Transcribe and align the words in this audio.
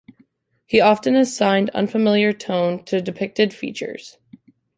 He 0.65 0.81
often 0.81 1.15
assigned 1.15 1.69
unfamiliar 1.75 2.33
tone 2.33 2.83
to 2.85 3.01
depicted 3.03 3.53
features. 3.53 4.17